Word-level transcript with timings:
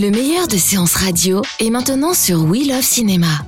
Le 0.00 0.10
meilleur 0.10 0.48
de 0.48 0.56
séances 0.56 0.94
radio 0.94 1.42
est 1.58 1.68
maintenant 1.68 2.14
sur 2.14 2.44
We 2.44 2.66
Love 2.66 2.80
Cinéma. 2.80 3.44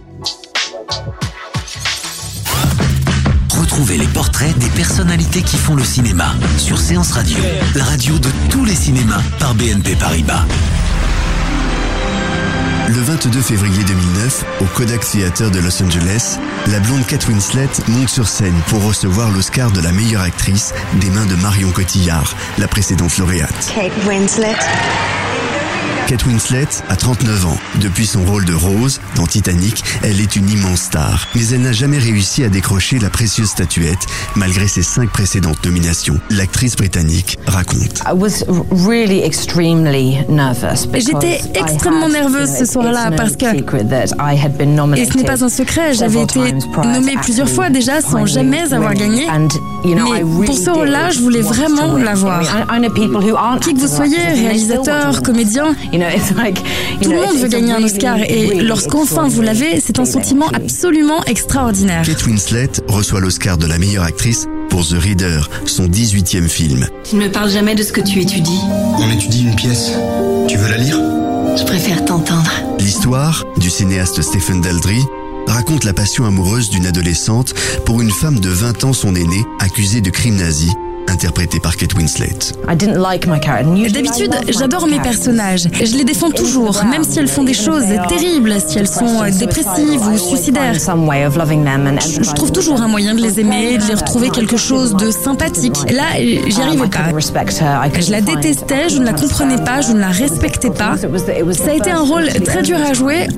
Retrouvez 3.58 3.96
les 3.96 4.06
portraits 4.08 4.54
des 4.58 4.68
personnalités 4.68 5.40
qui 5.40 5.56
font 5.56 5.74
le 5.74 5.82
cinéma 5.82 6.34
sur 6.58 6.78
Séance 6.78 7.12
Radio, 7.12 7.38
la 7.74 7.84
radio 7.84 8.18
de 8.18 8.28
tous 8.50 8.66
les 8.66 8.74
cinémas 8.74 9.22
par 9.38 9.54
BNP 9.54 9.96
Paribas. 9.96 10.44
Le 12.88 13.00
22 13.00 13.40
février 13.40 13.82
2009, 13.84 14.44
au 14.60 14.64
Kodak 14.76 15.08
Theater 15.08 15.50
de 15.50 15.58
Los 15.58 15.82
Angeles, 15.82 16.38
la 16.66 16.80
blonde 16.80 17.06
Kate 17.06 17.26
Winslet 17.28 17.70
monte 17.88 18.10
sur 18.10 18.28
scène 18.28 18.60
pour 18.66 18.84
recevoir 18.84 19.30
l'Oscar 19.30 19.70
de 19.70 19.80
la 19.80 19.92
meilleure 19.92 20.20
actrice 20.20 20.74
des 21.00 21.08
mains 21.08 21.24
de 21.24 21.36
Marion 21.36 21.70
Cotillard, 21.70 22.36
la 22.58 22.68
précédente 22.68 23.16
lauréate. 23.16 23.72
Kate 23.74 24.06
Winslet. 24.06 24.58
Kate 26.06 26.26
Winslet 26.26 26.68
a 26.88 26.96
39 26.96 27.46
ans. 27.46 27.56
Depuis 27.80 28.06
son 28.06 28.24
rôle 28.24 28.44
de 28.44 28.54
Rose 28.54 29.00
dans 29.14 29.26
Titanic, 29.26 29.82
elle 30.02 30.20
est 30.20 30.36
une 30.36 30.48
immense 30.50 30.80
star. 30.82 31.26
Mais 31.34 31.46
elle 31.48 31.62
n'a 31.62 31.72
jamais 31.72 31.98
réussi 31.98 32.42
à 32.44 32.48
décrocher 32.48 32.98
la 32.98 33.08
précieuse 33.08 33.50
statuette 33.50 34.00
malgré 34.34 34.66
ses 34.68 34.82
cinq 34.82 35.10
précédentes 35.10 35.64
nominations. 35.64 36.18
L'actrice 36.30 36.76
britannique 36.76 37.38
raconte. 37.46 38.00
I 38.06 38.12
was 38.14 38.44
really 38.70 39.22
extremely 39.22 40.18
nervous. 40.28 40.88
J'étais 40.92 41.40
extrêmement 41.54 42.08
nerveuse 42.08 42.50
ce 42.58 42.64
soir-là 42.64 43.10
parce 43.16 43.36
que, 43.36 43.46
et 44.96 45.04
ce 45.04 45.16
n'est 45.16 45.24
pas 45.24 45.44
un 45.44 45.48
secret, 45.48 45.94
j'avais 45.94 46.22
été 46.22 46.52
nommée 46.84 47.14
plusieurs 47.22 47.48
fois 47.48 47.70
déjà 47.70 48.00
sans 48.00 48.26
jamais 48.26 48.72
avoir 48.72 48.94
gagné. 48.94 49.26
Mais 49.84 50.44
pour 50.46 50.56
ce 50.56 50.70
rôle-là, 50.70 51.10
je 51.10 51.20
voulais 51.20 51.42
vraiment 51.42 51.96
l'avoir. 51.96 52.42
Qui 53.60 53.74
que 53.74 53.80
vous 53.80 53.88
soyez, 53.88 54.18
réalisateur, 54.18 55.22
comédien, 55.22 55.74
tout 57.02 57.10
le 57.10 57.16
monde 57.16 57.36
veut 57.36 57.48
gagner 57.48 57.72
un 57.72 57.82
Oscar 57.82 58.16
et 58.18 58.60
lorsqu'enfin 58.60 59.28
vous 59.28 59.42
l'avez, 59.42 59.78
c'est 59.80 59.98
un 59.98 60.04
sentiment 60.04 60.48
absolument 60.48 61.22
extraordinaire. 61.24 62.02
Kate 62.06 62.24
Winslet 62.26 62.70
reçoit 62.88 63.20
l'Oscar 63.20 63.58
de 63.58 63.66
la 63.66 63.78
meilleure 63.78 64.04
actrice 64.04 64.46
pour 64.70 64.86
The 64.86 64.94
Reader, 64.94 65.48
son 65.66 65.86
18e 65.88 66.48
film. 66.48 66.88
Tu 67.04 67.16
ne 67.16 67.24
me 67.24 67.30
parles 67.30 67.50
jamais 67.50 67.74
de 67.74 67.82
ce 67.82 67.92
que 67.92 68.00
tu 68.00 68.20
étudies. 68.20 68.60
On 68.98 69.10
étudie 69.10 69.42
une 69.42 69.54
pièce. 69.54 69.92
Tu 70.48 70.56
veux 70.56 70.70
la 70.70 70.78
lire? 70.78 70.98
Je 71.56 71.64
préfère 71.64 72.04
t'entendre. 72.06 72.50
L'histoire 72.78 73.44
du 73.58 73.68
cinéaste 73.68 74.22
Stephen 74.22 74.62
Daldry 74.62 75.00
raconte 75.46 75.84
la 75.84 75.92
passion 75.92 76.24
amoureuse 76.24 76.70
d'une 76.70 76.86
adolescente 76.86 77.52
pour 77.84 78.00
une 78.00 78.10
femme 78.10 78.40
de 78.40 78.48
20 78.48 78.84
ans 78.84 78.92
son 78.94 79.14
aînée 79.14 79.44
accusée 79.58 80.00
de 80.00 80.08
crimes 80.08 80.36
nazis 80.36 80.72
interprétée 81.12 81.60
par 81.60 81.76
Kate 81.76 81.94
Winslet. 81.94 82.38
D'habitude, 83.92 84.34
j'adore 84.48 84.86
mes 84.86 84.98
personnages. 85.00 85.68
Je 85.74 85.96
les 85.96 86.04
défends 86.04 86.30
toujours, 86.30 86.82
même 86.84 87.04
si 87.04 87.18
elles 87.18 87.28
font 87.28 87.44
des 87.44 87.54
choses 87.54 87.84
terribles, 88.08 88.54
si 88.66 88.78
elles 88.78 88.88
sont 88.88 89.22
euh, 89.22 89.30
dépressives 89.30 90.00
ou 90.12 90.18
suicidaires. 90.18 90.72
Je, 90.74 92.22
je 92.22 92.32
trouve 92.34 92.50
toujours 92.52 92.80
un 92.80 92.88
moyen 92.88 93.14
de 93.14 93.20
les 93.20 93.38
aimer, 93.40 93.78
de 93.78 93.86
les 93.86 93.94
retrouver 93.94 94.30
quelque 94.30 94.56
chose 94.56 94.96
de 94.96 95.10
sympathique. 95.10 95.76
Là, 95.90 96.04
j'y 96.18 96.60
arrivais 96.60 96.88
pas. 96.88 97.10
Je 98.00 98.10
la 98.10 98.20
détestais, 98.20 98.88
je 98.88 98.98
ne 98.98 99.04
la 99.04 99.12
comprenais 99.12 99.62
pas, 99.62 99.80
je 99.82 99.92
ne 99.92 100.00
la 100.00 100.08
respectais 100.08 100.70
pas. 100.70 100.96
Ça 100.96 101.70
a 101.70 101.74
été 101.74 101.90
un 101.90 102.00
rôle 102.00 102.28
très 102.44 102.62
dur 102.62 102.78
à 102.78 102.94
jouer, 102.94 103.28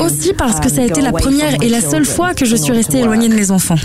aussi 0.00 0.32
parce 0.32 0.58
que 0.60 0.70
ça 0.70 0.80
a 0.80 0.84
été 0.84 1.00
la 1.02 1.12
première 1.12 1.62
et 1.62 1.68
la 1.68 1.80
seule 1.80 2.06
fois 2.06 2.34
que 2.34 2.46
je 2.46 2.56
suis 2.56 2.72
restée 2.72 2.98
éloignée 3.00 3.28
de 3.28 3.34
mes 3.34 3.50
enfants. 3.50 3.76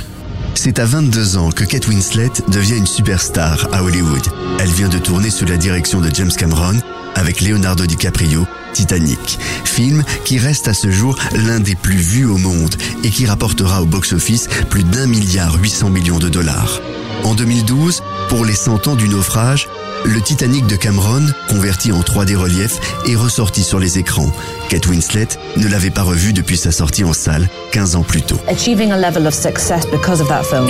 C'est 0.60 0.80
à 0.80 0.86
22 0.86 1.38
ans 1.38 1.52
que 1.52 1.64
Kate 1.64 1.88
Winslet 1.88 2.32
devient 2.48 2.78
une 2.78 2.88
superstar 2.88 3.68
à 3.72 3.84
Hollywood. 3.84 4.24
Elle 4.60 4.72
vient 4.72 4.90
de 4.90 4.98
tourner 4.98 5.30
sous 5.30 5.46
la 5.46 5.56
direction 5.56 6.02
de 6.02 6.10
James 6.12 6.32
Cameron 6.36 6.74
avec 7.14 7.42
Leonardo 7.42 7.86
DiCaprio, 7.86 8.48
Titanic, 8.78 9.40
film 9.66 10.04
qui 10.24 10.38
reste 10.38 10.68
à 10.68 10.74
ce 10.76 10.92
jour 10.92 11.18
l'un 11.34 11.60
des 11.60 11.74
plus 11.74 11.98
vus 11.98 12.26
au 12.26 12.38
monde 12.38 12.76
et 13.04 13.10
qui 13.10 13.26
rapportera 13.26 13.82
au 13.82 13.88
box-office 13.88 14.48
plus 14.70 14.84
d'un 14.84 15.08
milliard 15.08 15.56
800 15.60 15.90
millions 15.90 16.20
de 16.20 16.30
dollars. 16.30 16.80
En 17.24 17.34
2012, 17.34 18.04
pour 18.30 18.46
les 18.46 18.54
100 18.54 18.88
ans 18.88 18.96
du 18.96 19.10
naufrage, 19.10 19.68
le 20.06 20.22
Titanic 20.22 20.68
de 20.68 20.76
Cameron, 20.76 21.26
converti 21.50 21.92
en 21.92 22.02
3D 22.02 22.36
relief, 22.36 22.80
est 23.08 23.16
ressorti 23.16 23.64
sur 23.64 23.80
les 23.80 23.98
écrans. 23.98 24.32
Kate 24.70 24.86
Winslet 24.88 25.28
ne 25.58 25.68
l'avait 25.68 25.90
pas 25.90 26.04
revu 26.04 26.34
depuis 26.34 26.58
sa 26.58 26.72
sortie 26.72 27.04
en 27.04 27.14
salle 27.14 27.50
15 27.72 27.96
ans 27.96 28.04
plus 28.04 28.22
tôt. 28.22 28.40
Et 28.48 28.56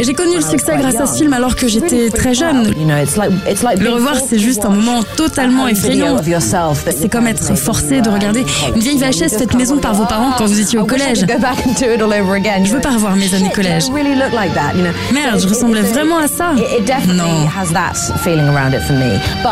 j'ai 0.03 0.13
connu 0.13 0.35
le 0.35 0.41
succès 0.41 0.77
grâce 0.77 0.95
à 0.95 1.07
ce 1.07 1.17
film 1.17 1.33
alors 1.33 1.55
que 1.55 1.67
j'étais 1.67 2.09
très 2.09 2.33
jeune. 2.33 2.73
Le 2.73 3.89
revoir, 3.89 4.15
c'est 4.27 4.39
juste 4.39 4.65
un 4.65 4.69
moment 4.69 5.03
totalement 5.15 5.67
effrayant. 5.67 6.17
C'est 6.89 7.09
comme 7.09 7.27
être 7.27 7.55
forcé 7.55 7.96
de 8.01 8.09
regarder 8.09 8.45
une 8.75 8.81
vieille 8.81 8.97
VHS 8.97 9.37
faite 9.37 9.53
maison 9.55 9.77
par 9.77 9.93
vos 9.93 10.05
parents 10.05 10.31
quand 10.37 10.45
vous 10.45 10.59
étiez 10.59 10.77
au 10.79 10.85
collège. 10.85 11.25
Je 11.25 12.71
veux 12.73 12.79
pas 12.81 12.91
revoir 12.91 13.15
mes 13.15 13.33
années 13.33 13.51
collège. 13.51 13.85
Merde, 15.13 15.39
je 15.39 15.47
ressemblais 15.47 15.81
vraiment 15.81 16.17
à 16.17 16.27
ça. 16.27 16.53
Non. 17.07 17.47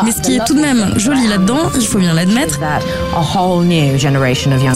Mais 0.04 0.12
ce 0.12 0.22
qui 0.22 0.36
est 0.36 0.46
tout 0.46 0.54
de 0.56 0.62
même 0.62 0.94
joli 0.98 1.28
là-dedans, 1.28 1.72
il 1.80 1.86
faut 1.86 2.00
bien 2.00 2.14
l'admettre, 2.14 2.60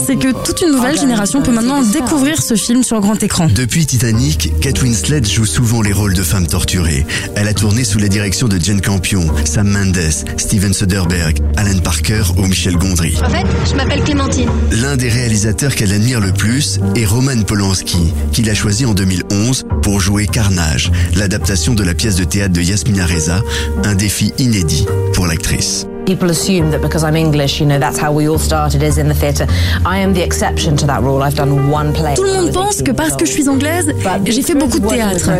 c'est 0.06 0.16
que 0.16 0.32
toute 0.44 0.60
une 0.62 0.72
nouvelle 0.72 0.98
génération 0.98 1.42
peut 1.42 1.52
maintenant 1.52 1.82
découvrir 1.82 2.40
ce 2.42 2.54
film 2.54 2.82
sur 2.82 3.00
grand 3.00 3.22
écran. 3.22 3.48
Depuis 3.54 3.86
Titanic, 3.86 4.52
Kate 4.60 4.82
Winslet 4.82 5.24
joue 5.24 5.46
souvent 5.46 5.82
les 5.82 5.92
rôles 5.92 6.14
de 6.14 6.22
femmes 6.22 6.46
torturées. 6.46 7.06
Elle 7.36 7.48
a 7.48 7.54
tourné 7.54 7.84
sous 7.84 7.98
la 7.98 8.08
direction 8.08 8.48
de 8.48 8.58
Jane 8.58 8.80
Campion, 8.80 9.24
Sam 9.44 9.68
Mendes, 9.68 10.10
Steven 10.36 10.72
Soderbergh, 10.72 11.38
Alan 11.56 11.78
Parker 11.82 12.22
ou 12.36 12.46
Michel 12.46 12.76
Gondry. 12.76 13.14
En 13.24 13.30
fait, 13.30 13.46
je 13.64 13.74
m'appelle 13.74 14.02
Clémentine. 14.02 14.48
L'un 14.72 14.96
des 14.96 15.08
réalisateurs 15.08 15.74
qu'elle 15.74 15.92
admire 15.92 16.20
le 16.20 16.32
plus 16.32 16.80
est 16.96 17.04
Roman 17.04 17.42
Polanski, 17.42 18.12
qu'il 18.32 18.48
a 18.50 18.54
choisi 18.54 18.86
en 18.86 18.94
2011 18.94 19.64
pour 19.82 20.00
jouer 20.00 20.26
Carnage, 20.26 20.90
l'adaptation 21.16 21.74
de 21.74 21.82
la 21.82 21.94
pièce 21.94 22.16
de 22.16 22.24
théâtre 22.24 22.54
de 22.54 22.62
Yasmina 22.62 23.06
Reza, 23.06 23.42
un 23.84 23.94
défi 23.94 24.32
inédit 24.38 24.86
pour 25.12 25.26
l'actrice. 25.26 25.86
People 26.06 26.30
assume 26.30 26.70
that 26.72 26.80
because 26.80 27.04
I'm 27.04 27.16
English, 27.16 27.60
you 27.60 27.66
know, 27.66 27.78
that's 27.78 27.98
how 27.98 28.12
we 28.12 28.28
all 28.28 28.38
started 28.38 28.82
is 28.82 28.98
in 28.98 29.08
the 29.08 29.14
theatre. 29.14 29.46
I 29.84 29.98
am 29.98 30.12
the 30.12 30.22
exception 30.22 30.76
to 30.78 30.86
that 30.86 31.02
rule. 31.02 31.22
I've 31.22 31.34
done 31.36 31.70
one 31.70 31.92
play. 31.92 32.14
Tout 32.14 32.24
le 32.24 32.32
monde 32.32 32.52
pense 32.52 32.82
que 32.82 32.90
parce 32.92 33.16
que 33.16 33.26
je 33.26 33.30
suis 33.30 33.48
anglaise, 33.48 33.92
j'ai 34.24 34.42
fait 34.42 34.54
beaucoup 34.54 34.80
de 34.80 34.88
théâtre. 34.88 35.30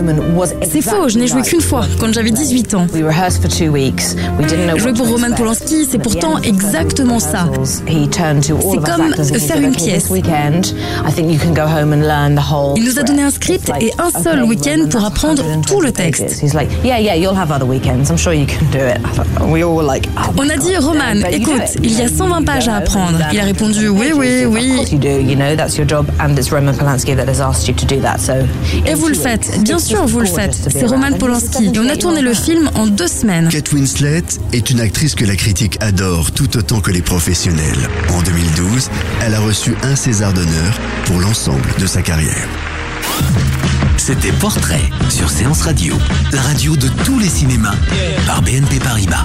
C'est 0.62 0.82
faux, 0.82 1.08
je 1.08 1.18
n'ai 1.18 1.26
joué 1.26 1.42
qu'une 1.42 1.60
fois, 1.60 1.84
quand 1.98 2.12
j'avais 2.12 2.30
18 2.30 2.74
ans. 2.74 2.86
Jouer 4.76 4.92
pour 4.92 5.08
Roman 5.08 5.34
Polanski, 5.36 5.86
c'est 5.90 5.98
pourtant 5.98 6.38
exactement 6.38 7.18
ça. 7.18 7.48
C'est 7.86 7.94
comme 8.84 9.14
faire 9.38 9.60
une 9.60 9.74
pièce. 9.74 10.08
Il 12.76 12.84
nous 12.84 12.98
a 12.98 13.02
donné 13.02 13.22
un 13.22 13.30
script 13.30 13.70
et 13.80 13.92
un 13.98 14.10
seul 14.22 14.44
week-end 14.44 14.86
pour 14.90 15.04
apprendre 15.04 15.42
tout 15.66 15.80
le 15.80 15.92
texte. 15.92 16.26
On 20.38 20.48
a 20.48 20.56
dit, 20.60 20.76
Roman, 20.76 21.28
écoute, 21.30 21.76
il 21.82 21.92
y 21.92 22.02
a 22.02 22.08
120 22.08 22.42
pages 22.44 22.68
à 22.68 22.76
apprendre. 22.76 23.18
Il 23.32 23.40
a 23.40 23.44
répondu, 23.44 23.88
oui, 23.88 24.12
oui, 24.14 24.44
oui. 24.46 24.84
Et 28.86 28.94
vous 28.94 29.08
le 29.08 29.14
faites, 29.14 29.62
bien 29.62 29.78
sûr, 29.78 30.06
vous 30.06 30.20
le 30.20 30.26
faites. 30.26 30.54
C'est 30.70 30.86
Roman 30.86 31.12
Polanski. 31.12 31.66
Et 31.74 31.78
on 31.78 31.88
a 31.88 31.96
tourné 31.96 32.20
le 32.20 32.34
film 32.34 32.70
en 32.74 32.86
deux 32.86 33.08
semaines. 33.08 33.48
Kate 33.48 33.72
Winslet 33.72 34.22
est 34.52 34.70
une 34.70 34.80
actrice 34.80 35.14
que 35.14 35.24
la 35.24 35.36
critique 35.36 35.76
adore 35.80 36.30
tout 36.32 36.56
autant 36.56 36.80
que 36.80 36.90
les 36.90 37.02
professionnels. 37.02 37.88
En 38.10 38.22
2012, 38.22 38.90
elle 39.24 39.34
a 39.34 39.40
reçu 39.40 39.74
un 39.82 39.96
César 39.96 40.32
d'honneur 40.32 40.78
pour 41.04 41.18
l'ensemble 41.20 41.68
de 41.78 41.86
sa 41.86 42.02
carrière. 42.02 42.48
C'était 43.96 44.32
Portrait 44.32 44.82
sur 45.10 45.28
Séance 45.30 45.62
Radio, 45.62 45.94
la 46.32 46.40
radio 46.40 46.74
de 46.74 46.88
tous 47.04 47.18
les 47.18 47.28
cinémas 47.28 47.74
par 48.26 48.40
BNP 48.42 48.78
Paribas. 48.78 49.24